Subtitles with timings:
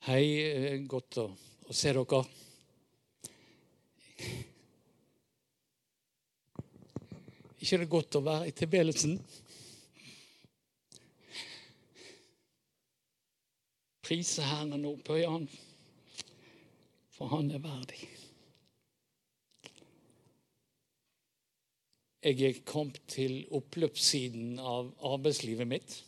[0.00, 1.26] Hei, eh, godt å,
[1.68, 2.22] å se dere.
[7.60, 9.18] ikke det godt å være i tilbedelsen?
[14.08, 15.44] Prise Herren og opphøye Han,
[17.12, 18.00] for Han er verdig.
[22.24, 26.00] Jeg er kommet til oppløpssiden av arbeidslivet mitt.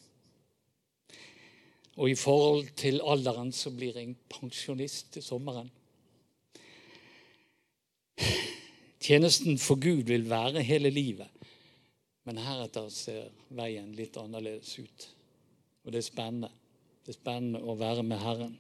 [2.01, 5.69] Og i forhold til alderen så blir jeg pensjonist til sommeren.
[9.03, 11.29] Tjenesten for Gud vil være hele livet.
[12.25, 15.09] Men heretter ser veien litt annerledes ut.
[15.83, 16.53] Og det er spennende.
[17.03, 18.55] Det er spennende å være med Herren.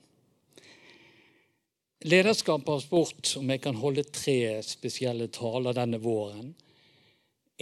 [2.02, 6.50] Lederskapet har spurt om jeg kan holde tre spesielle taler denne våren.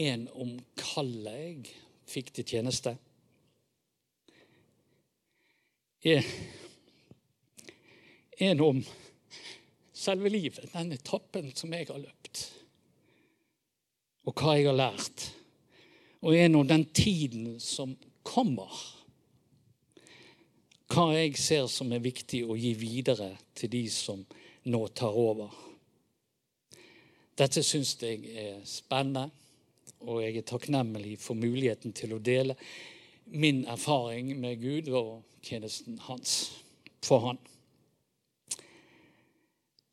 [0.01, 1.75] En om kallet jeg
[2.09, 2.95] fikk til tjeneste.
[8.41, 8.85] En om
[9.93, 12.47] selve livet, den etappen som jeg har løpt.
[14.25, 15.29] Og hva jeg har lært
[16.21, 18.69] og er om den tiden som kommer.
[20.91, 24.25] Hva jeg ser som er viktig å gi videre til de som
[24.69, 25.53] nå tar over.
[27.41, 29.31] Dette syns jeg er spennende,
[30.05, 32.57] og jeg er takknemlig for muligheten til å dele
[33.33, 36.51] min erfaring med Gud og tjenesten hans
[37.05, 37.41] for Han.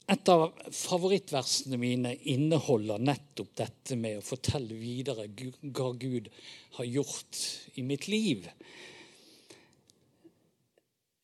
[0.08, 6.30] Et av favorittversene mine inneholder nettopp dette med å fortelle videre hva Gud
[6.78, 7.42] har gjort
[7.76, 8.48] i mitt liv.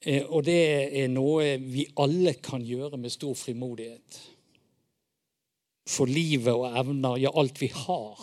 [0.04, 0.60] Eh, og det
[1.00, 4.20] er noe vi alle kan gjøre med stor frimodighet.
[5.88, 8.20] For livet og evner, ja, alt vi har,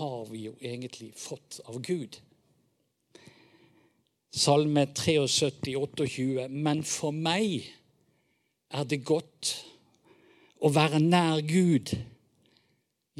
[0.00, 2.16] har vi jo egentlig fått av Gud.
[4.32, 6.48] Salme 73, 28.
[6.48, 7.66] Men for meg
[8.72, 9.50] er det godt
[10.64, 11.92] å være nær Gud.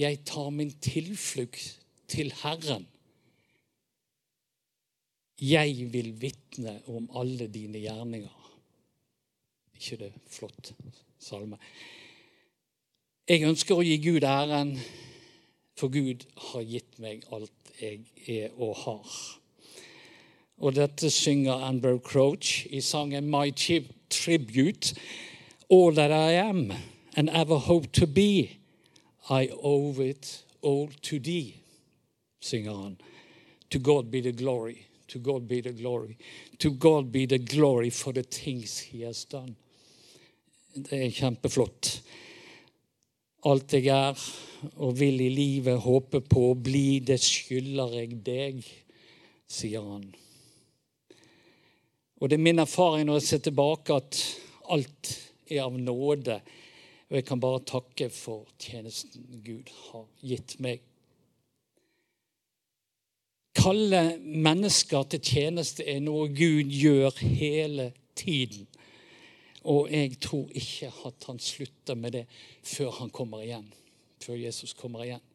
[0.00, 1.66] Jeg tar min tilflukt
[2.08, 2.86] til Herren.
[5.42, 8.38] Jeg vil vitne om alle dine gjerninger.
[9.74, 10.72] ikke det flott
[11.18, 11.58] salme?
[13.28, 14.76] Jeg ønsker å gi Gud æren,
[15.76, 19.41] for Gud har gitt meg alt jeg er og har.
[20.62, 24.94] Og dette synger Amber Crouch i sangen My Tribute,
[25.68, 26.72] All That I Am
[27.16, 28.58] and ever hope to be.
[29.28, 31.56] I owe it all to thee,
[32.40, 32.96] synger han.
[33.70, 34.86] To God be the glory.
[35.08, 36.16] To God be the glory.
[36.58, 39.56] To God be the glory for the things he has done.
[40.74, 42.02] Det er kjempeflott.
[43.44, 44.16] Alt jeg er
[44.76, 48.62] og vil i livet håpe på å bli, det skylder jeg deg,
[49.50, 50.06] sier han.
[52.22, 54.18] Og det er min erfaring når jeg ser tilbake, at
[54.70, 55.14] alt
[55.50, 56.38] er av nåde
[57.12, 60.78] og jeg kan bare takke for tjenesten Gud har gitt meg.
[63.52, 68.64] Kalle mennesker til tjeneste er noe Gud gjør hele tiden.
[69.68, 72.24] Og jeg tror ikke at han slutter med det
[72.64, 73.68] før han kommer igjen.
[74.24, 75.26] Før Jesus kommer igjen.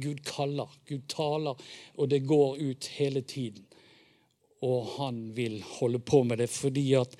[0.00, 1.60] Gud kaller, Gud taler,
[2.00, 3.68] og det går ut hele tiden.
[4.66, 7.16] Og han vil holde på med det fordi at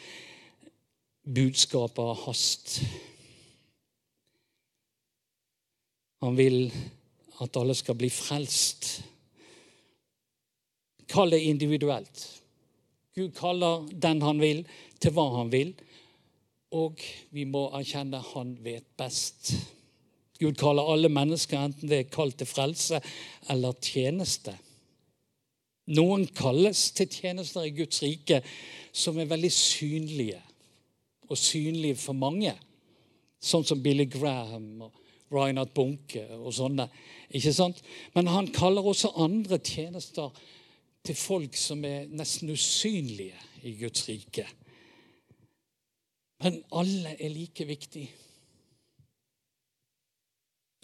[1.24, 2.80] budskapet har hast.
[6.20, 6.66] Han vil
[7.40, 8.90] at alle skal bli frelst.
[11.08, 12.26] Kall det individuelt.
[13.16, 14.62] Gud kaller den han vil,
[15.00, 15.72] til hva han vil.
[16.76, 17.00] Og
[17.34, 19.54] vi må erkjenne han vet best.
[20.40, 23.00] Gud kaller alle mennesker, enten det er kalt til frelse
[23.52, 24.54] eller tjeneste.
[25.90, 28.40] Noen kalles til tjenester i Guds rike
[28.92, 30.40] som er veldig synlige,
[31.30, 32.54] og synlige for mange.
[33.40, 34.96] Sånn som Billy Graham og
[35.32, 36.88] Reinhard Bunke og sånne.
[37.30, 37.82] ikke sant?
[38.14, 40.34] Men han kaller også andre tjenester
[41.06, 44.46] til folk som er nesten usynlige i Guds rike.
[46.42, 48.10] Men alle er like viktige.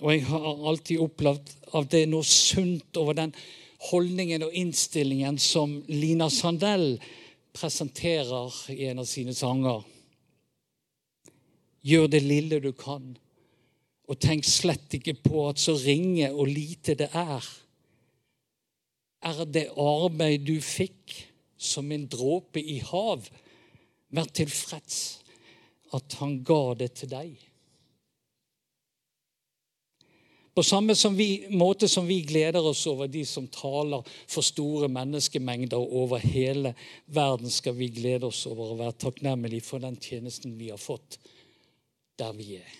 [0.04, 3.32] Og jeg har alltid opplevd at det er noe sunt over den
[3.90, 6.96] holdningen og innstillingen som Lina Sandell
[7.56, 9.84] presenterer i en av sine sanger.
[11.86, 13.14] Gjør det lille du kan
[14.06, 17.46] og tenk slett ikke på at så ringe og lite det er.
[19.26, 21.16] Er det arbeid du fikk
[21.58, 23.26] som en dråpe i hav,
[24.14, 25.00] vær tilfreds
[25.96, 27.45] at han ga det til deg.
[30.56, 34.88] På samme som vi, måte som vi gleder oss over de som taler for store
[34.88, 36.72] menneskemengder over hele
[37.12, 41.18] verden, skal vi glede oss over å være takknemlige for den tjenesten vi har fått
[42.16, 42.72] der vi er.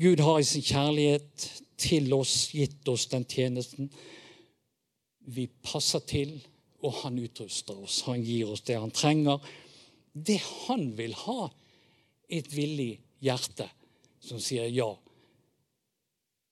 [0.00, 3.92] Gud har i sin kjærlighet til oss gitt oss den tjenesten.
[5.28, 6.38] Vi passer til,
[6.80, 8.00] og han utruster oss.
[8.08, 9.36] Han gir oss det han trenger.
[10.12, 11.50] Det han vil ha,
[12.32, 13.68] et villig hjerte
[14.24, 14.94] som sier ja.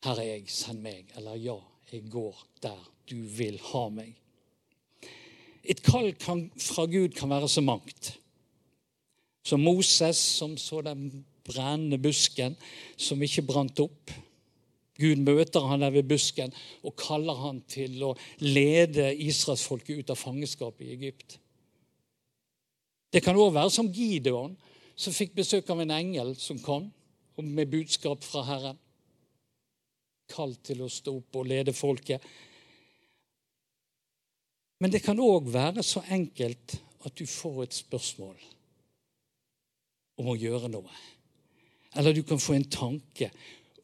[0.05, 1.11] Her er jeg, send meg.
[1.17, 1.59] Eller ja,
[1.93, 2.79] jeg går der
[3.11, 4.15] du vil ha meg.
[5.65, 8.15] Et kall kan, fra Gud kan være så mangt.
[9.45, 12.57] Som Moses, som så den brennende busken
[13.01, 14.13] som ikke brant opp.
[15.01, 16.53] Gud møter han der ved busken
[16.85, 18.15] og kaller han til å
[18.45, 21.39] lede israelsfolket ut av fangenskapet i Egypt.
[23.11, 24.53] Det kan òg være som Gideon,
[24.95, 26.91] som fikk besøk av en engel som kom
[27.41, 28.79] med budskap fra Herren.
[30.31, 32.25] Kalt til å stå opp og lede folket.
[34.81, 38.37] Men det kan òg være så enkelt at du får et spørsmål
[40.21, 41.01] om å gjøre noe.
[41.97, 43.31] Eller du kan få en tanke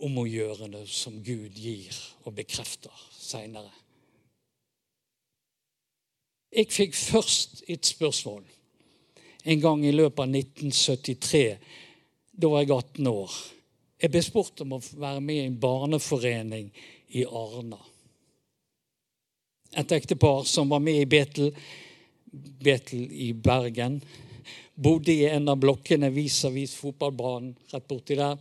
[0.04, 3.72] om å gjøre noe som Gud gir og bekrefter seinere.
[6.56, 8.44] Jeg fikk først et spørsmål
[9.46, 11.42] en gang i løpet av 1973.
[12.32, 13.34] Da var jeg 18 år.
[13.96, 16.68] Jeg ble spurt om å være med i en barneforening
[17.16, 17.78] i Arna.
[19.76, 21.50] Et ektepar som var med i Betel,
[22.30, 23.98] Betel i Bergen.
[24.74, 28.36] Bodde i en av blokkene vis-à-vis fotballbanen rett borti der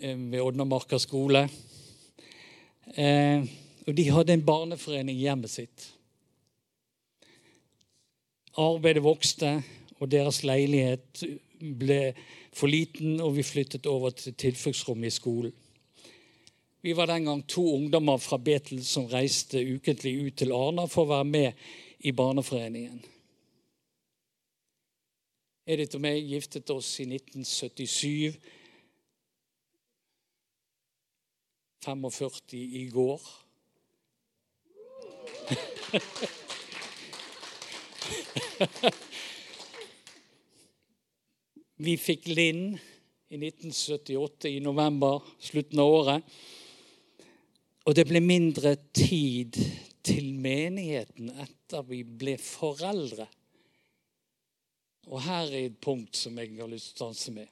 [0.00, 1.48] Eh, ved Odnamarka skole.
[2.94, 3.42] Eh,
[3.86, 5.86] og de hadde en barneforening i hjemmet sitt.
[8.54, 9.56] Arbeidet vokste,
[9.98, 11.24] og deres leilighet
[11.58, 12.14] ble
[12.54, 15.52] for liten, og vi flyttet over til tilfluktsrommet i skolen.
[16.80, 21.04] Vi var den gang to ungdommer fra Betel som reiste ukentlig ut til Arna for
[21.04, 21.52] å være med
[22.06, 23.02] i barneforeningen.
[25.68, 28.38] Edith og meg giftet oss i 1977
[31.84, 33.20] 45 i går.
[41.88, 42.74] Vi fikk Linn
[43.32, 46.34] i 1978, i november, slutten av året.
[47.88, 49.56] Og det ble mindre tid
[50.04, 53.24] til menigheten etter vi ble foreldre.
[55.08, 57.48] Og her er et punkt som jeg har lyst til å stanse med.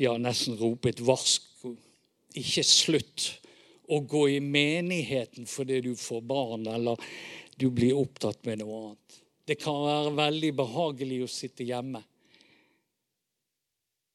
[0.00, 1.74] Ja, nesten rope et varsko
[2.40, 3.32] ikke slutt
[3.92, 7.10] å gå i menigheten fordi du får barn eller
[7.60, 9.19] du blir opptatt med noe annet.
[9.46, 12.02] Det kan være veldig behagelig å sitte hjemme.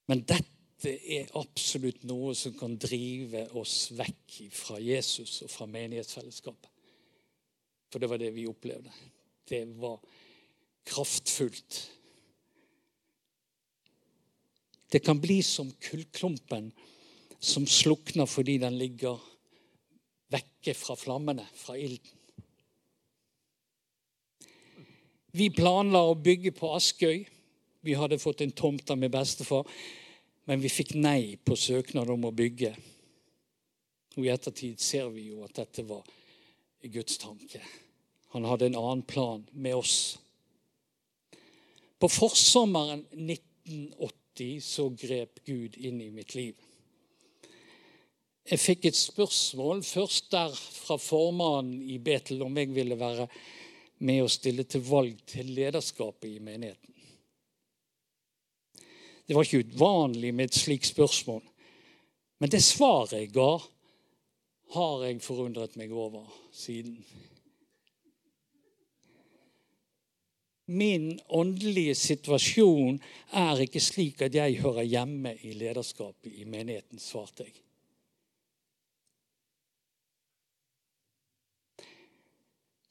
[0.06, 6.70] Men dette er absolutt noe som kan drive oss vekk fra Jesus og fra menighetsfellesskapet.
[7.90, 8.92] For det var det vi opplevde.
[9.48, 10.02] Det var
[10.86, 11.80] kraftfullt.
[14.92, 16.70] Det kan bli som kullklumpen
[17.40, 19.22] som slukner fordi den ligger
[20.34, 22.25] vekke fra flammene, fra ilden.
[25.36, 27.26] Vi planla å bygge på Askøy.
[27.84, 29.66] Vi hadde fått en tomt av min bestefar,
[30.48, 32.72] men vi fikk nei på søknad om å bygge.
[34.16, 36.06] Og I ettertid ser vi jo at dette var
[36.86, 37.60] Guds tanke.
[38.32, 39.98] Han hadde en annen plan med oss.
[42.00, 46.56] På forsommeren 1980 så grep Gud inn i mitt liv.
[48.46, 53.28] Jeg fikk et spørsmål først der fra formannen i Betel om jeg ville være
[53.98, 56.92] med å stille til valg til lederskapet i menigheten.
[59.26, 61.42] Det var ikke uvanlig med et slikt spørsmål.
[62.38, 63.56] Men det svaret jeg ga,
[64.76, 67.00] har jeg forundret meg over siden.
[70.66, 72.98] Min åndelige situasjon
[73.38, 77.65] er ikke slik at jeg hører hjemme i lederskapet i menigheten, svarte jeg.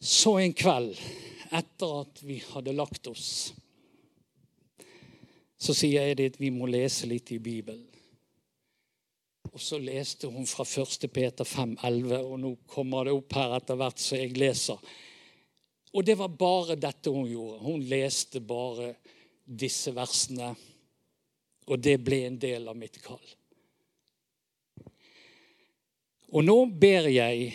[0.05, 0.99] Så en kveld,
[1.49, 3.55] etter at vi hadde lagt oss,
[5.57, 7.87] så sier Edith vi må lese litt i Bibelen.
[9.49, 11.07] Og så leste hun fra 1.
[11.09, 14.93] Peter 5,11, og nå kommer det opp her etter hvert så jeg leser.
[15.95, 17.63] Og det var bare dette hun gjorde.
[17.65, 18.91] Hun leste bare
[19.47, 20.51] disse versene.
[21.71, 23.25] Og det ble en del av mitt kall.
[26.35, 27.55] Og nå ber jeg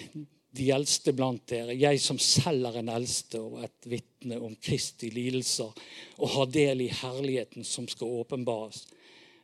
[0.55, 5.11] de eldste blant dere, jeg som selv er en eldste og et vitne om Kristi
[5.13, 5.75] lidelser,
[6.17, 8.87] og har del i herligheten som skal åpenbares.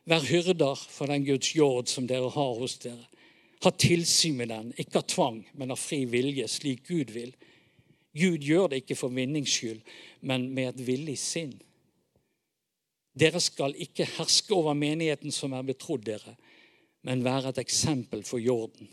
[0.06, 3.06] Vær hyrder for den Guds jord som dere har hos dere.
[3.64, 7.32] Ha tilsyn med den, ikke av tvang, men av fri vilje, slik Gud vil.
[8.16, 9.80] Gud gjør det ikke for vinnings skyld,
[10.26, 11.54] men med et villig sinn.
[13.16, 16.36] Dere skal ikke herske over menigheten som er betrodd dere,
[17.06, 18.90] men være et eksempel for jorden.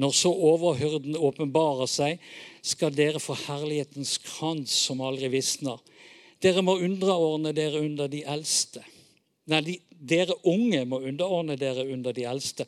[0.00, 2.22] Når så overhyrden åpenbarer seg,
[2.66, 5.78] skal dere få herlighetens krans som aldri visner.
[6.42, 8.82] Dere må underordne dere under de eldste.
[9.52, 12.66] Nei, de, dere unge må underordne dere under de eldste.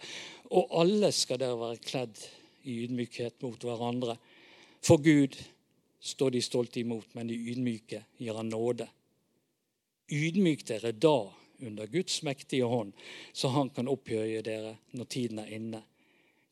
[0.54, 2.20] Og alle skal dere være kledd
[2.66, 4.16] i ydmykhet mot hverandre.
[4.84, 5.34] For Gud
[6.06, 8.86] står de stolte imot, men de ydmyke gir han nåde.
[10.12, 11.18] Ydmyk dere da
[11.66, 12.92] under Guds mektige hånd,
[13.32, 15.82] så han kan opphøye dere når tiden er inne.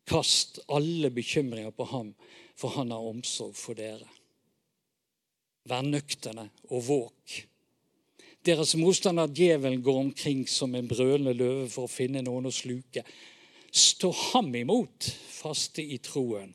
[0.05, 2.13] Kast alle bekymringer på ham,
[2.57, 4.09] for han har omsorg for dere.
[5.65, 7.39] Vær nøkterne og våk.
[8.45, 13.01] Deres motstander djevelen går omkring som en brølende løve for å finne noen å sluke.
[13.73, 16.53] Stå ham imot, faste i troen.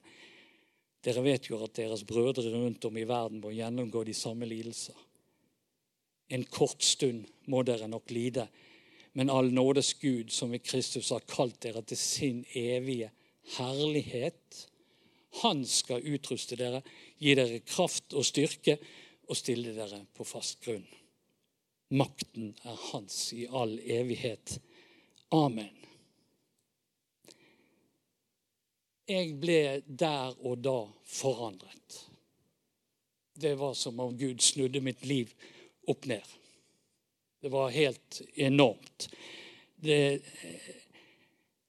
[1.01, 4.95] Dere vet jo at deres brødre rundt om i verden må gjennomgå de samme lidelser.
[6.29, 8.45] En kort stund må dere nok lide,
[9.17, 13.09] men all nådes Gud, som i Kristus har kalt dere til sin evige
[13.57, 14.67] herlighet,
[15.41, 16.81] han skal utruste dere,
[17.17, 18.79] gi dere kraft og styrke
[19.29, 20.87] og stille dere på fast grunn.
[21.89, 24.59] Makten er hans i all evighet.
[25.33, 25.73] Amen.
[29.09, 30.77] Jeg ble der og da
[31.09, 32.03] forandret.
[33.39, 35.31] Det var som om Gud snudde mitt liv
[35.89, 36.25] opp ned.
[37.41, 39.07] Det var helt enormt.
[39.75, 40.21] Det,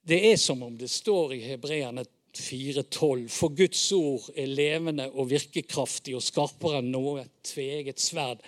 [0.07, 2.05] det er som om det står i Hebreerne
[2.37, 3.29] 4,12.
[3.29, 8.45] For Guds ord er levende og virkekraftig og skarpere enn noe tveget sverd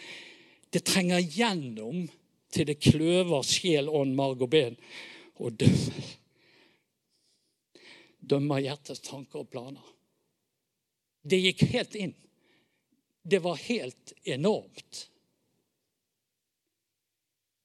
[0.73, 2.06] det trenger gjennom
[2.52, 4.76] til det kløver sjel, ånd, marg og ben
[5.42, 6.11] og dømmer.
[8.32, 9.85] Dømmer hjertets tanker og planer.
[11.23, 12.14] Det gikk helt inn.
[13.23, 15.02] Det var helt enormt.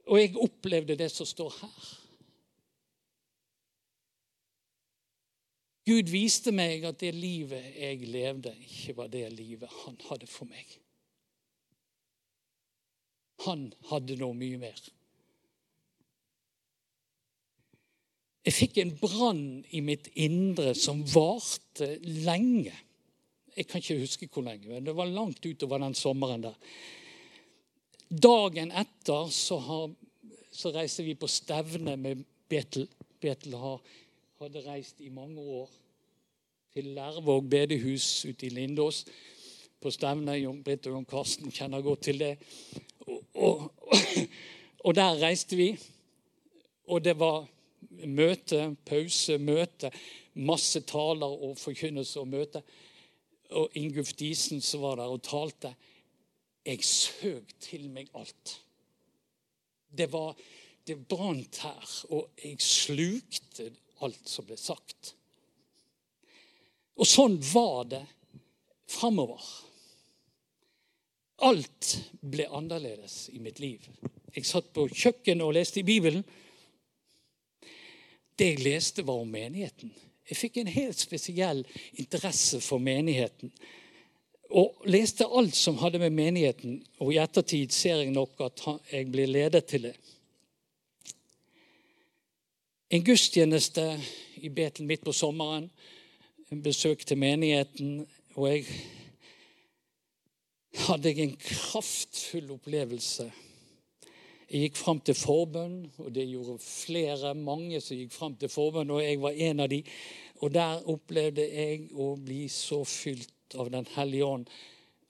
[0.08, 1.88] Og jeg opplevde det som står her.
[5.88, 10.50] Gud viste meg at det livet jeg levde, ikke var det livet han hadde for
[10.50, 10.68] meg.
[13.46, 14.82] Han hadde noe mye mer.
[18.48, 22.76] Jeg fikk en brann i mitt indre som varte lenge.
[23.58, 26.56] Jeg kan ikke huske hvor lenge, men det var langt utover den sommeren der.
[28.08, 29.90] Dagen etter så, har,
[30.52, 32.88] så reiste vi på stevne med Betel.
[33.20, 33.82] Betel har,
[34.38, 35.70] hadde reist i mange år
[36.74, 39.06] til Lærvåg bedehus ute i Lindås.
[39.82, 40.36] På stevne.
[40.66, 42.36] Britt og Jon Karsten kjenner godt til det
[43.34, 43.72] og,
[44.86, 45.72] og, der reiste vi.
[46.86, 47.48] Og det var
[48.06, 49.92] møte, pause, møte.
[50.34, 52.62] Masse taler og forkynnelse og møte.
[53.58, 55.74] Og Ingulf Disen som var der og talte.
[56.66, 58.60] Jeg søk til meg alt.
[59.98, 60.38] Det var
[60.88, 63.72] det brant her, og jeg slukte
[64.06, 65.14] alt som ble sagt.
[66.98, 68.04] Og sånn var det
[68.90, 69.42] framover.
[71.46, 73.84] Alt ble annerledes i mitt liv.
[74.34, 76.24] Jeg satt på kjøkkenet og leste i Bibelen.
[78.38, 79.94] Det jeg leste, var om menigheten.
[80.28, 81.64] Jeg fikk en helt spesiell
[82.02, 83.54] interesse for menigheten.
[84.58, 89.10] Og leste alt som hadde med menigheten, og i ettertid ser jeg nok at jeg
[89.12, 89.96] blir ledet til det.
[92.88, 93.84] En gudstjeneste
[94.40, 95.66] i Betel midt på sommeren,
[96.48, 98.06] en besøk til menigheten,
[98.40, 98.64] og jeg
[100.86, 103.26] hadde en kraftfull opplevelse.
[104.48, 108.94] Jeg gikk fram til forbønn, og det gjorde flere, mange som gikk fram til forbønn,
[108.96, 109.82] og jeg var en av de.
[110.40, 114.48] Og der opplevde jeg å bli så fylt av Den hellige ånd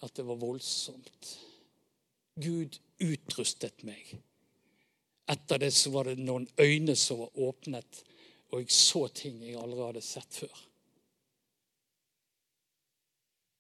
[0.02, 1.36] at det var voldsomt.
[2.42, 4.18] Gud utrustet meg.
[5.28, 8.04] Etter det så var det noen øyne som var åpnet,
[8.52, 10.64] og jeg så ting jeg aldri hadde sett før.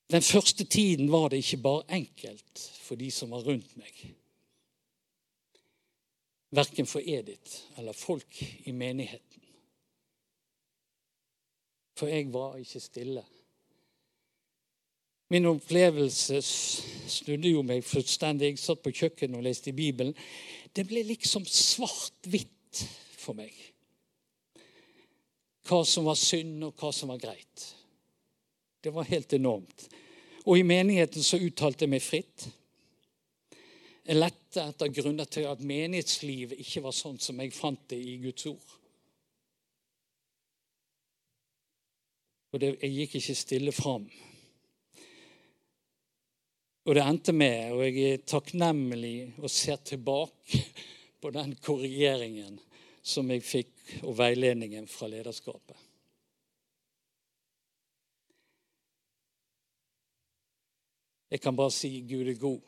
[0.07, 3.97] Den første tiden var det ikke bare enkelt for de som var rundt meg.
[6.55, 9.43] Verken for Edith eller folk i menigheten.
[11.97, 13.25] For jeg var ikke stille.
[15.29, 18.53] Min opplevelse snudde jo meg fullstendig.
[18.53, 20.15] Jeg satt på kjøkkenet og leste i Bibelen.
[20.71, 22.83] Det ble liksom svart-hvitt
[23.19, 23.51] for meg.
[25.67, 27.65] Hva som var synd, og hva som var greit.
[28.79, 29.89] Det var helt enormt.
[30.47, 32.47] Og i menigheten så uttalte jeg meg fritt.
[34.07, 38.15] Jeg lette etter grunner til at menighetslivet ikke var sånn som jeg fant det i
[38.23, 38.75] Guds ord.
[42.55, 44.07] Og det, jeg gikk ikke stille fram.
[46.87, 50.61] Og det endte med, og jeg er takknemlig og ser tilbake
[51.21, 52.55] på den korrigeringen
[53.03, 53.73] som jeg fikk,
[54.07, 55.75] og veiledningen fra lederskapet.
[61.27, 62.61] Jeg kan bare si Gud er god.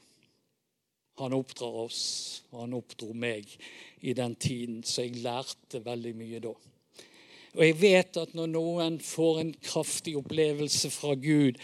[1.19, 2.01] Han oppdrar oss,
[2.51, 3.47] og han oppdro meg
[4.03, 6.51] i den tiden, så jeg lærte veldig mye da.
[7.55, 11.59] Og jeg vet at når noen får en kraftig opplevelse fra Gud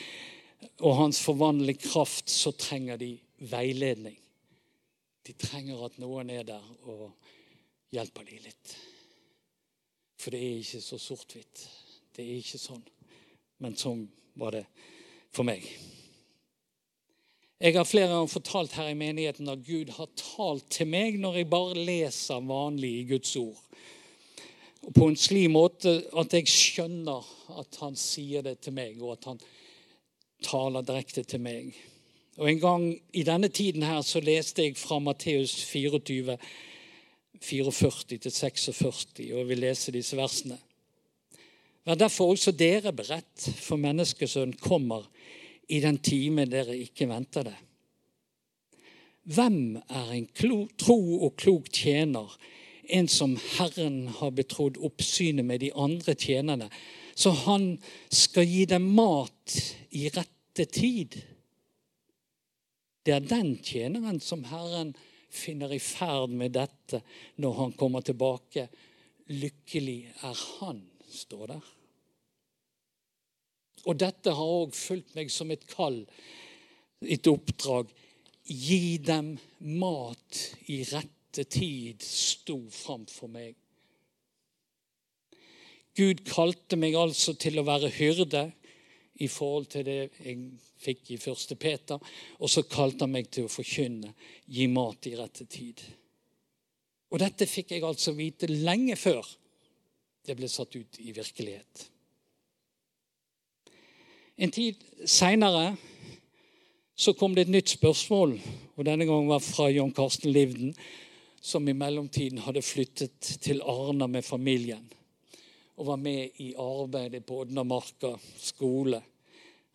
[0.82, 3.16] og hans forvandlende kraft, så trenger de
[3.52, 4.18] veiledning.
[5.26, 7.10] De trenger at noen er der og
[7.94, 8.76] hjelper dem litt.
[10.22, 11.66] For det er ikke så sort-hvitt.
[12.16, 12.86] Det er ikke sånn.
[13.64, 14.06] Men sånn
[14.40, 14.66] var det
[15.36, 15.66] for meg.
[17.56, 21.40] Jeg har flere ganger fortalt her i menigheten at Gud har talt til meg når
[21.40, 23.62] jeg bare leser vanlig i Guds ord.
[24.86, 27.26] Og på en slik måte at jeg skjønner
[27.58, 29.40] at han sier det til meg, og at han
[30.46, 31.74] taler direkte til meg.
[32.38, 36.38] Og En gang i denne tiden her så leste jeg fra Matteus 24,
[37.42, 40.58] 44-46, og jeg vil lese disse versene.
[41.86, 45.06] Vær derfor også dere beredt, for menneskesønnen kommer
[45.70, 47.56] i den time dere ikke venter det.
[49.26, 50.28] Hvem er en
[50.78, 52.36] tro og klok tjener,
[52.90, 56.70] en som Herren har betrodd oppsynet med de andre tjenerne,
[57.16, 57.78] så han
[58.12, 59.56] skal gi dem mat
[59.96, 61.20] i rette tid?
[63.04, 64.96] Det er den tjeneren som Herren
[65.36, 67.02] finner i ferd med dette
[67.44, 68.70] når han kommer tilbake.
[69.30, 70.80] Lykkelig er han,
[71.12, 71.68] står der.
[73.86, 76.00] Og dette har òg fulgt meg som et kall,
[77.06, 77.92] et oppdrag.
[78.46, 79.36] Gi dem
[79.78, 83.54] mat i rette tid, sto framfor meg.
[85.96, 88.50] Gud kalte meg altså til å være hyrde
[89.24, 90.40] i forhold til det jeg
[90.82, 92.00] fikk i første Peter.
[92.40, 94.12] Og så kalte han meg til å forkynne,
[94.46, 95.82] gi mat i rette tid.
[97.12, 99.24] Og dette fikk jeg altså vite lenge før
[100.26, 101.86] det ble satt ut i virkelighet.
[104.36, 105.76] En tid seinere
[106.96, 108.34] så kom det et nytt spørsmål,
[108.76, 110.74] og denne gangen var fra John Karsten Livden,
[111.40, 114.88] som i mellomtiden hadde flyttet til Arna med familien
[115.76, 119.02] og var med i arbeidet på Odnamarka skole.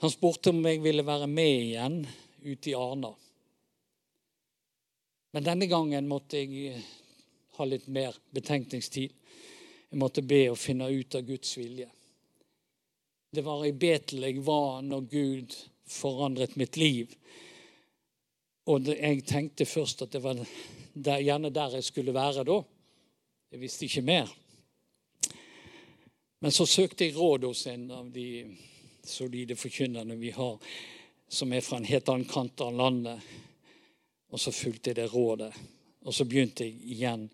[0.01, 1.97] Han spurte om jeg ville være med igjen
[2.41, 3.11] ute i Arna.
[5.37, 6.79] Men denne gangen måtte jeg
[7.59, 9.13] ha litt mer betenkningstid.
[9.91, 11.91] Jeg måtte be og finne ut av Guds vilje.
[13.31, 15.59] Det var i Betel jeg var når Gud
[15.91, 17.13] forandret mitt liv.
[18.73, 22.57] Og jeg tenkte først at det var der, gjerne der jeg skulle være da.
[23.53, 24.33] Jeg visste ikke mer.
[26.41, 28.31] Men så søkte jeg råd hos en av de
[29.07, 30.59] solide forkynnerne vi har,
[31.29, 33.21] som er fra en helt annen kant av landet.
[34.31, 35.53] Og så fulgte jeg det rådet.
[36.07, 37.29] Og så begynte jeg igjen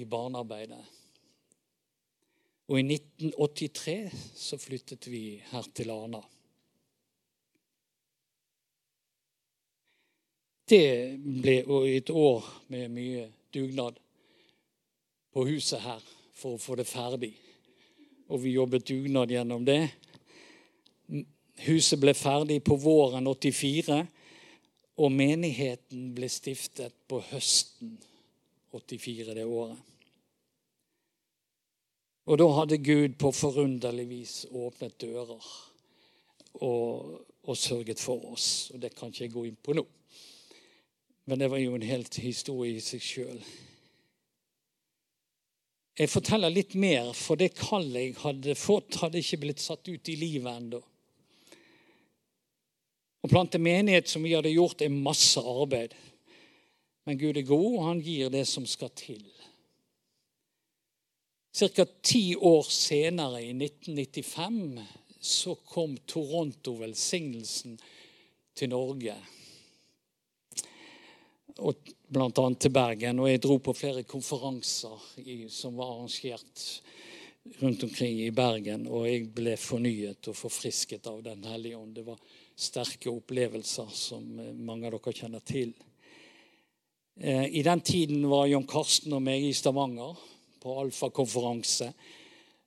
[0.00, 0.82] i barnearbeidet.
[2.70, 3.96] Og i 1983
[4.38, 6.20] så flyttet vi her til Arna.
[10.70, 11.56] Det ble
[11.90, 13.96] et år med mye dugnad
[15.34, 16.04] på huset her
[16.38, 17.32] for å få det ferdig.
[18.30, 19.82] Og vi jobbet dugnad gjennom det.
[21.66, 24.00] Huset ble ferdig på våren 84,
[25.00, 27.98] og menigheten ble stiftet på høsten
[28.72, 29.78] 84 det året.
[32.30, 35.40] Og da hadde Gud på forunderlig vis åpnet dører
[36.60, 38.70] og, og, sørget for oss.
[38.74, 39.84] Og det kan ikke jeg gå inn på nå.
[41.26, 43.42] Men det var jo en helt historie i seg sjøl.
[46.00, 50.08] Jeg forteller litt mer, for det kallet jeg hadde fått, hadde ikke blitt satt ut
[50.08, 50.80] i livet ennå.
[53.20, 55.94] Å plante menighet, som vi hadde gjort, er masse arbeid.
[57.04, 59.24] Men Gud er god, og han gir det som skal til.
[61.50, 61.84] Ca.
[62.02, 64.80] ti år senere, i 1995,
[65.20, 67.76] så kom Toronto-velsignelsen
[68.56, 69.16] til Norge.
[71.60, 73.20] Og annet til Bergen.
[73.20, 76.64] Og jeg dro på flere konferanser i, som var arrangert
[77.60, 78.86] rundt omkring i Bergen.
[78.88, 81.94] Og jeg ble fornyet og forfrisket av Den hellige ånd.
[81.98, 82.22] Det var
[82.60, 85.72] sterke opplevelser som eh, mange av dere kjenner til.
[87.20, 90.18] Eh, I den tiden var John Karsten og meg i Stavanger
[90.60, 91.92] på alfakonferanse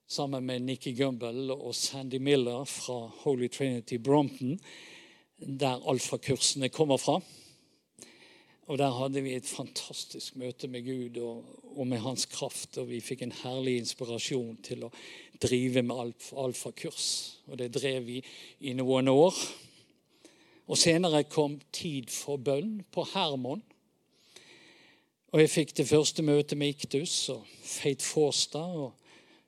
[0.09, 4.59] sammen med Nikki Gumbel og Sandy Miller fra Holy Trinity Brompton,
[5.37, 7.21] der alfakursene kommer fra.
[8.71, 11.43] Og der hadde vi et fantastisk møte med Gud og,
[11.75, 12.77] og med hans kraft.
[12.79, 14.91] Og vi fikk en herlig inspirasjon til å
[15.43, 17.09] drive med alf, alfakurs.
[17.49, 18.21] Og det drev vi
[18.63, 19.35] i noen år.
[20.67, 23.63] Og senere kom tid for bønn på Hermon.
[25.33, 28.77] Og jeg fikk det første møtet med Iktus og Fate Forstad.
[28.77, 28.93] Og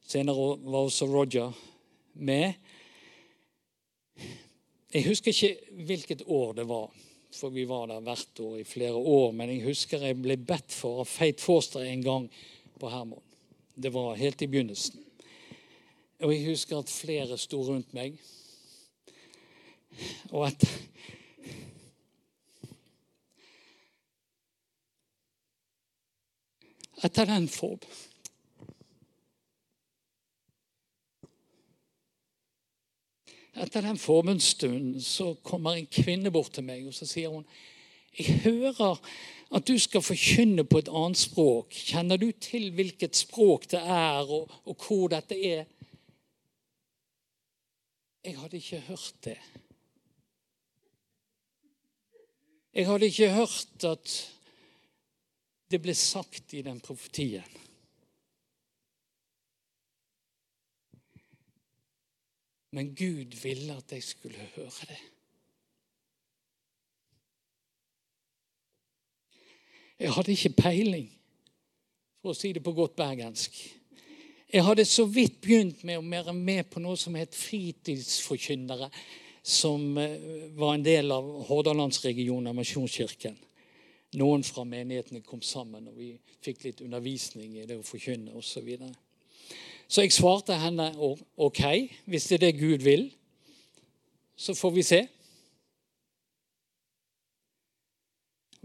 [0.08, 1.56] senere var også Roger
[2.14, 2.54] med.
[4.94, 6.92] Jeg husker ikke hvilket år det var
[7.36, 9.32] for vi var der hvert år i flere år.
[9.32, 12.30] Men jeg husker jeg ble bedt for av Feit Forster en gang
[12.80, 13.24] på Hermon.
[13.76, 15.02] Det var helt i begynnelsen.
[16.24, 18.16] Og jeg husker at flere sto rundt meg.
[20.32, 20.66] Og at
[27.06, 27.82] Etter den form
[33.56, 37.46] Etter den forbundsstunden så kommer en kvinne bort til meg og så sier hun,
[38.18, 39.00] jeg hører
[39.56, 41.72] at du skal forkynne på et annet språk.
[41.72, 45.64] Kjenner du til hvilket språk det er, og, og hvor dette er?
[48.26, 49.38] Jeg hadde ikke hørt det.
[52.76, 54.14] Jeg hadde ikke hørt at
[55.72, 57.54] det ble sagt i den profetien.
[62.76, 65.00] Men Gud ville at jeg skulle høre det.
[70.00, 71.08] Jeg hadde ikke peiling,
[72.20, 73.56] for å si det på godt bergensk.
[74.52, 78.92] Jeg hadde så vidt begynt med å være med på noe som het Fritidsforkynnere,
[79.46, 83.36] som eh, var en del av Hordalandsregionen av Misjonskirken.
[84.18, 88.72] Noen fra menighetene kom sammen, og vi fikk litt undervisning i det å forkynne osv.
[89.86, 91.62] Så jeg svarte henne OK,
[92.10, 93.06] hvis det er det Gud vil,
[94.36, 95.02] så får vi se.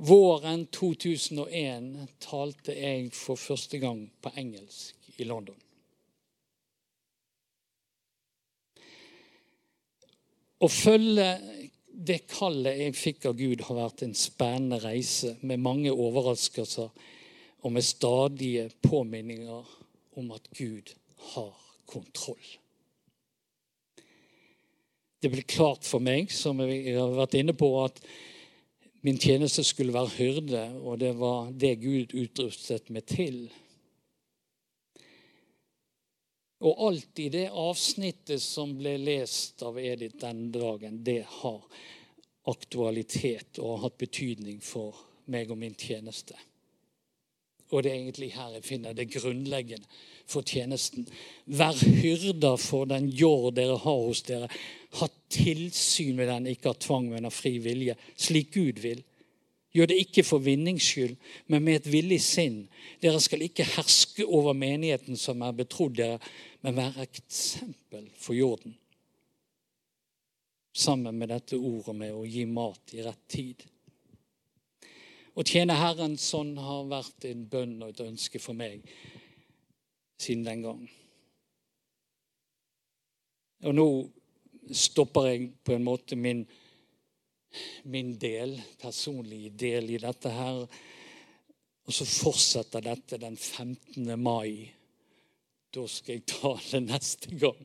[0.01, 1.91] Våren 2001
[2.25, 5.61] talte jeg for første gang på engelsk i London.
[10.61, 11.27] Å følge
[11.91, 16.91] det kallet jeg fikk av Gud, har vært en spennende reise med mange overraskelser
[17.61, 19.71] og med stadige påminninger
[20.21, 20.93] om at Gud
[21.35, 21.55] har
[21.89, 22.43] kontroll.
[25.21, 28.01] Det ble klart for meg, som jeg har vært inne på, at
[29.05, 33.43] min tjeneste skulle være hyrde, og det var det Gud utrustet meg til.
[36.61, 41.63] Og alt i det avsnittet som ble lest av Edith den dagen, det har
[42.51, 44.99] aktualitet og har hatt betydning for
[45.33, 46.37] meg og min tjeneste.
[47.71, 49.87] Og det er egentlig her jeg finner det grunnleggende
[50.31, 51.07] for tjenesten.
[51.47, 54.51] Vær hyrder for den jord dere har hos dere.
[54.99, 59.05] Ha tilsyn med den, ikke av tvang, men av fri vilje, slik Gud vil.
[59.71, 61.15] Gjør det ikke for vinnings skyld,
[61.47, 62.65] men med et villig sinn.
[63.03, 66.19] Dere skal ikke herske over menigheten som er betrodd dere,
[66.65, 68.75] men være eksempel for jorden.
[70.75, 73.63] Sammen med dette ordet med å gi mat i rett tid.
[75.39, 78.83] Å tjene Herren sånn har vært en bønn og et ønske for meg
[80.21, 80.83] siden den gang.
[83.71, 83.87] Og nå
[84.77, 86.43] stopper jeg på en måte min,
[87.85, 90.65] min del, personlige del i dette her.
[91.87, 94.13] Og så fortsetter dette den 15.
[94.21, 94.71] mai.
[95.75, 97.63] Da skal jeg tale neste gang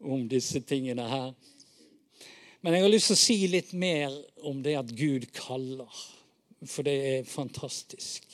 [0.00, 1.34] om disse tingene her.
[2.60, 4.14] Men jeg har lyst til å si litt mer
[4.46, 6.00] om det at Gud kaller
[6.66, 8.26] for det er fantastisk.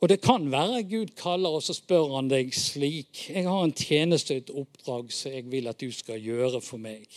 [0.00, 3.74] Og det kan være Gud kaller, og så spør han deg slik Jeg har en
[3.74, 7.08] tjeneste og et oppdrag som jeg vil at du skal gjøre for meg.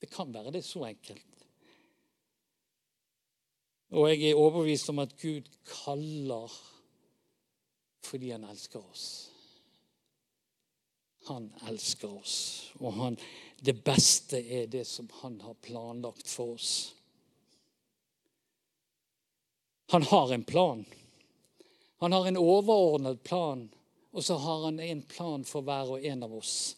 [0.00, 1.24] Det kan være det er så enkelt.
[3.90, 6.52] Og jeg er overbevist om at Gud kaller
[8.08, 9.06] fordi han elsker oss.
[11.28, 12.36] Han elsker oss,
[12.80, 13.18] og han
[13.60, 16.94] det beste er det som han har planlagt for oss.
[19.90, 20.84] Han har en plan.
[21.98, 23.66] Han har en overordnet plan,
[24.12, 26.76] og så har han en plan for hver og en av oss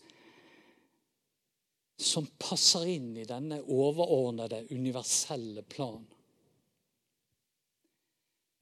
[2.00, 6.06] som passer inn i denne overordnede, universelle planen.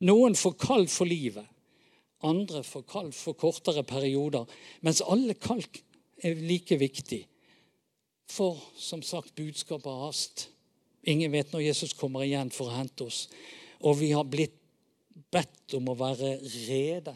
[0.08, 1.46] Noen får kall for livet,
[2.22, 4.46] andre får kall for kortere perioder,
[4.86, 5.62] mens alle kall
[6.22, 7.24] er like viktig.
[8.28, 10.48] For som sagt, budskapet har hast.
[11.08, 13.26] Ingen vet når Jesus kommer igjen for å hente oss.
[13.80, 14.58] Og vi har blitt
[15.32, 16.36] bedt om å være
[16.68, 17.14] rede.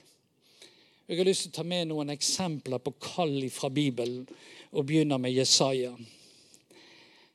[1.09, 4.23] Jeg har lyst til å ta med noen eksempler på kall fra Bibelen,
[4.71, 5.91] og begynner med Jesaja.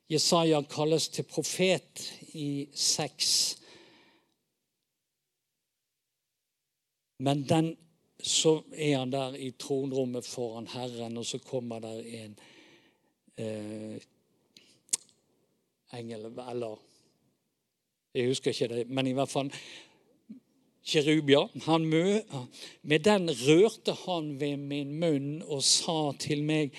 [0.08, 2.00] Jesaja kalles til profet
[2.32, 3.58] i seks.
[7.20, 7.74] Men den,
[8.18, 12.38] så er han der i tronrommet foran Herren, og så kommer der en
[13.36, 14.00] eh,
[15.92, 16.80] engel Eller
[18.14, 19.52] Jeg husker ikke det, men i hvert fall
[20.88, 22.20] Mø,
[22.82, 26.72] med den rørte han ved min munn og sa til meg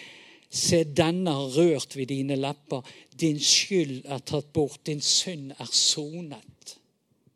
[0.50, 2.82] Se, denne har rørt ved dine lepper.
[3.14, 4.82] Din skyld er tatt bort.
[4.88, 6.80] Din synd er sonet.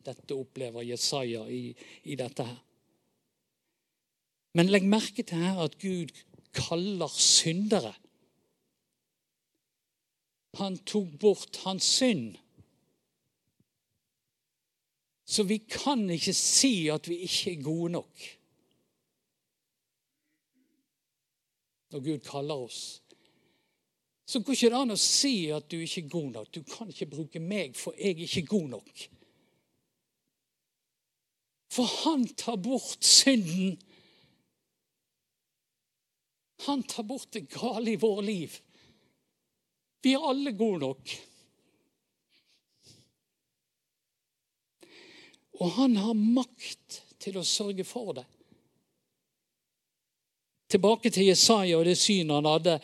[0.02, 1.76] Dette opplever Jesaja i,
[2.10, 2.58] i dette her.
[4.58, 6.10] Men legg merke til her at Gud
[6.58, 7.94] kaller syndere.
[10.58, 12.34] Han tok bort hans synd.
[15.34, 18.26] Så vi kan ikke si at vi ikke er gode nok.
[21.94, 22.82] Når Gud kaller oss.
[24.26, 26.52] Så går ikke det an å si at du ikke er god nok.
[26.54, 29.04] Du kan ikke bruke meg, for jeg er ikke god nok.
[31.74, 33.76] For han tar bort synden.
[36.68, 38.62] Han tar bort det gale i våre liv.
[40.06, 41.20] Vi er alle gode nok.
[45.62, 48.26] Og han har makt til å sørge for det.
[50.74, 52.80] Tilbake til Jesaja og det synet han hadde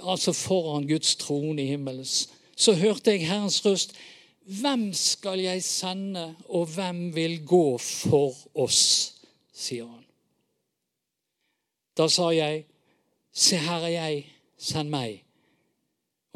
[0.00, 2.06] altså foran Guds trone i himmelen.
[2.56, 3.92] Så hørte jeg Herrens røst.
[4.46, 9.12] Hvem skal jeg sende, og hvem vil gå for oss?
[9.56, 10.04] sier han.
[11.96, 12.66] Da sa jeg,
[13.32, 14.24] se her er jeg,
[14.60, 15.22] send meg.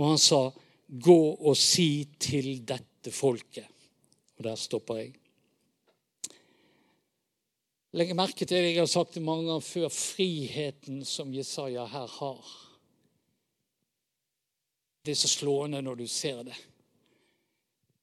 [0.01, 0.41] Og han sa,
[0.89, 3.69] gå og si til dette folket.
[4.39, 5.20] Og der stopper jeg.
[7.91, 12.11] Legg merke til det jeg har sagt det mange ganger før, friheten som Jesaja her
[12.21, 12.51] har.
[15.03, 16.59] Det er så slående når du ser det.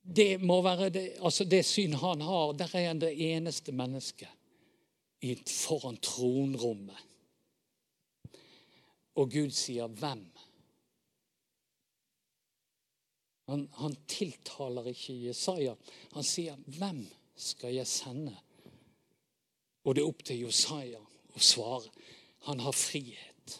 [0.01, 2.55] Det må være det, altså det syn han har.
[2.59, 4.33] Der er han det eneste mennesket
[5.47, 6.99] foran tronrommet.
[9.15, 10.27] Og Gud sier 'hvem'?
[13.47, 15.75] Han, han tiltaler ikke Jesaja.
[16.13, 18.46] Han sier 'hvem skal jeg sende'?
[19.87, 21.87] Og det er opp til Josiah å svare.
[22.49, 23.55] Han har frihet.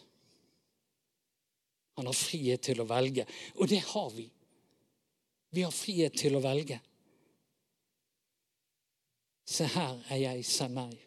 [1.95, 3.23] Han har frihet til å velge.
[3.55, 4.27] Og det har vi.
[5.55, 6.81] Vi har frihet til å velge.
[9.47, 10.97] Se her er jeg, sa meg.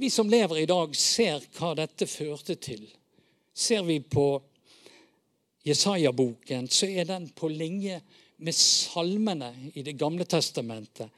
[0.00, 2.86] Vi som lever i dag, ser hva dette førte til.
[3.52, 4.30] Ser vi på
[5.68, 7.98] Jesaja-boken, så er den på linje
[8.38, 11.10] med salmene i Det gamle testamentet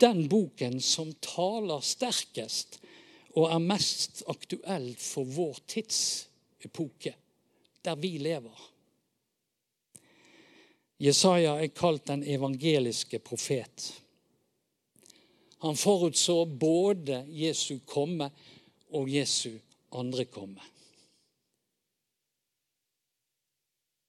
[0.00, 2.78] den boken som taler sterkest
[3.36, 7.14] og er mest aktuell for vår tidsepoke,
[7.84, 8.68] der vi lever.
[11.02, 13.88] Jesaja er kalt den evangeliske profet.
[15.62, 18.30] Han forutså både Jesu komme
[18.92, 19.50] og Jesu
[19.92, 20.62] andre komme.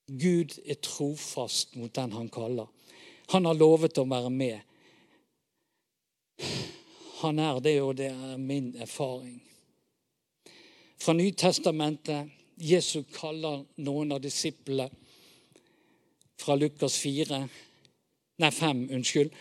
[0.07, 2.67] Gud er trofast mot den han kaller.
[3.31, 4.72] Han har lovet å være med
[7.23, 9.41] han er det, og det er min erfaring.
[10.99, 12.31] Fra Nytestamentet
[12.63, 14.89] Jesu kaller noen av disiplene
[16.39, 17.43] fra Lukas 4
[18.41, 19.35] Nei, 5, unnskyld.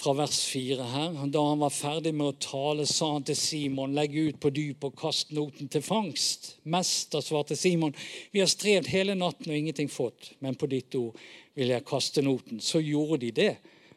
[0.00, 1.18] Fra vers 4 her.
[1.32, 4.86] Da han var ferdig med å tale, sa han til Simon, legg ut på dyp
[4.88, 6.54] og kast noten til fangst.
[6.72, 7.94] Mester, svarte Simon,
[8.32, 11.20] vi har strevd hele natten og ingenting fått, men på ditt ord
[11.56, 12.64] vil jeg kaste noten.
[12.64, 13.52] Så gjorde de det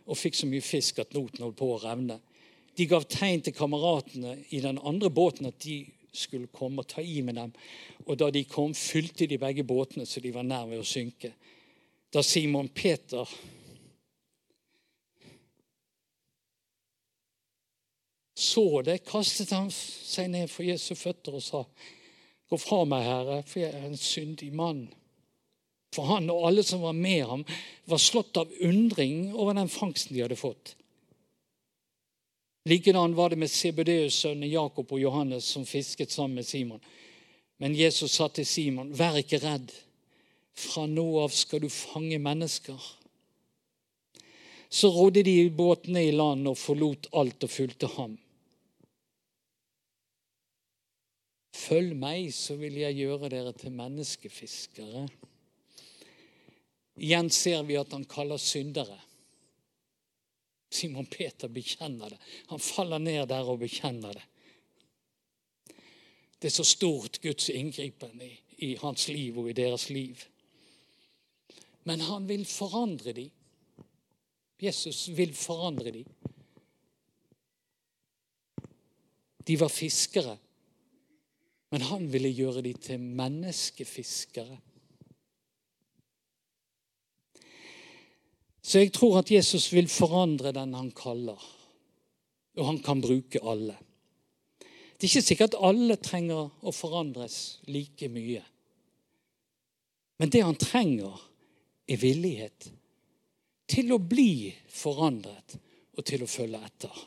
[0.10, 2.18] og fikk så mye fisk at noten holdt på å revne.
[2.78, 5.84] De gav tegn til kameratene i den andre båten at de
[6.16, 7.54] skulle komme og ta i med dem.
[8.08, 11.34] Og da de kom, fylte de begge båtene så de var nær ved å synke.
[12.10, 13.30] Da Simon Peter
[18.40, 21.66] så det, kastet han seg ned for Jesu føtter og sa,
[22.50, 24.88] 'Gå fra meg, Herre, for jeg er en syndig mann.'
[25.96, 27.46] For han og alle som var med ham,
[27.90, 30.76] var slått av undring over den fangsten de hadde fått.
[32.70, 36.82] Likedan var det med Sebedeus' sønner Jakob og Johannes som fisket sammen med Simon.
[37.58, 39.72] Men Jesus sa til Simon, 'Vær ikke redd.
[40.54, 42.96] Fra nå av skal du fange mennesker.'
[44.70, 48.20] Så rodde de i båtene i land og forlot alt og fulgte ham.
[51.56, 55.08] Følg meg, så vil jeg gjøre dere til menneskefiskere.
[57.00, 58.98] Igjen ser vi at han kaller syndere.
[60.70, 62.20] Simon Peter bekjenner det.
[62.52, 64.26] Han faller ned der og bekjenner det.
[66.40, 68.32] Det er så stort Guds inngripen i,
[68.68, 70.22] i hans liv og i deres liv.
[71.88, 73.32] Men han vil forandre dem.
[74.60, 76.08] Jesus vil forandre dem.
[79.48, 80.36] De var fiskere,
[81.72, 84.60] men han ville gjøre dem til menneskefiskere.
[88.70, 91.42] Så jeg tror at Jesus vil forandre den han kaller,
[92.60, 93.74] og han kan bruke alle.
[94.62, 97.40] Det er ikke sikkert at alle trenger å forandres
[97.72, 98.44] like mye.
[100.20, 101.16] Men det han trenger,
[101.90, 102.68] er villighet
[103.74, 105.56] til å bli forandret
[105.98, 107.00] og til å følge etter.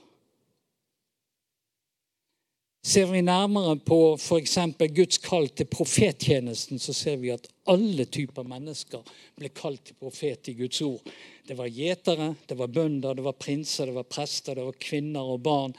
[2.83, 4.57] Ser vi nærmere på f.eks.
[4.91, 9.05] Guds kall til profettjenesten, så ser vi at alle typer mennesker
[9.39, 11.13] ble kalt til profet i Guds ord.
[11.47, 15.31] Det var gjetere, det var bønder, det var prinser, det var prester, det var kvinner
[15.31, 15.77] og barn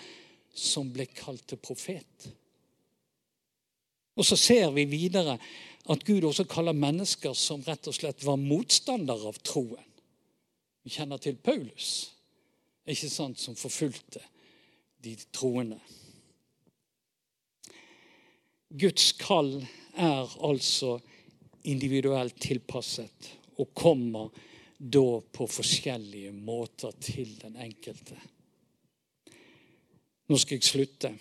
[0.55, 2.29] som ble kalt til profet.
[4.15, 5.35] Og så ser vi videre
[5.91, 9.89] at Gud også kaller mennesker som rett og slett var motstandere av troen.
[10.87, 12.13] Vi kjenner til Paulus,
[12.87, 14.23] ikke sant, som forfulgte
[15.03, 15.81] de troende.
[18.73, 19.59] Guds kall
[20.01, 20.97] er altså
[21.69, 23.29] individuelt tilpasset
[23.61, 24.31] og kommer
[24.77, 28.17] da på forskjellige måter til den enkelte.
[30.27, 31.13] Nå skal jeg slutte,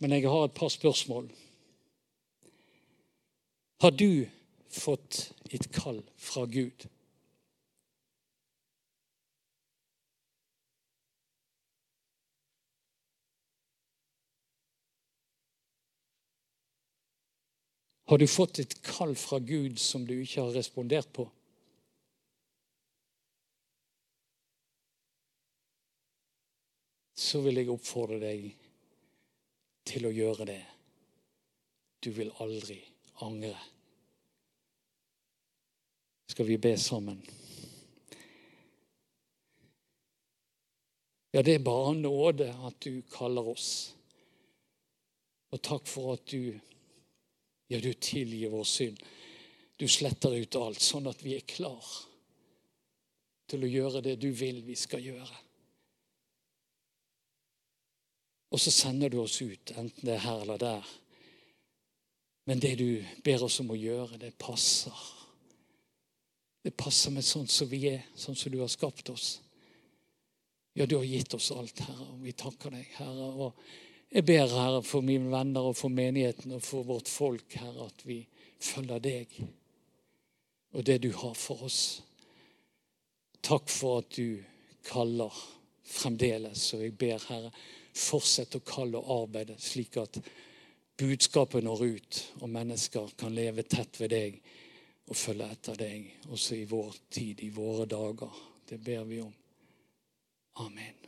[0.00, 1.30] men jeg har et par spørsmål.
[3.80, 4.26] Har du
[4.68, 6.84] fått et kall fra Gud?
[18.10, 21.28] Har du fått et kall fra Gud som du ikke har respondert på?
[27.14, 28.48] Så vil jeg oppfordre deg
[29.86, 30.64] til å gjøre det.
[32.02, 32.80] Du vil aldri
[33.22, 33.54] angre.
[36.34, 37.20] Skal vi be sammen?
[41.30, 43.70] Ja, det er bare nåde at du kaller oss.
[45.54, 46.58] Og takk for at du
[47.70, 49.02] ja, du tilgir vår synd.
[49.78, 51.86] Du sletter ut alt, sånn at vi er klar
[53.50, 55.36] til å gjøre det du vil vi skal gjøre.
[58.50, 60.88] Og så sender du oss ut, enten det er her eller der.
[62.50, 62.88] Men det du
[63.22, 65.04] ber oss om å gjøre, det passer.
[66.64, 69.36] Det passer med sånn som vi er, sånn som du har skapt oss.
[70.74, 73.30] Ja, du har gitt oss alt, Herre, og vi takker deg, Herre.
[73.46, 73.62] og
[74.10, 78.06] jeg ber, Herre, for mine venner og for menigheten og for vårt folk, Herre, at
[78.06, 78.20] vi
[78.60, 79.40] følger deg
[80.72, 81.80] og det du har for oss.
[83.42, 84.38] Takk for at du
[84.86, 85.34] kaller
[85.90, 86.68] fremdeles.
[86.76, 87.50] Og jeg ber, Herre,
[87.96, 90.20] fortsett å kalle og arbeide, slik at
[91.00, 94.40] budskapet når ut, og mennesker kan leve tett ved deg
[95.10, 98.42] og følge etter deg, også i vår tid, i våre dager.
[98.68, 99.34] Det ber vi om.
[100.62, 100.99] Amen.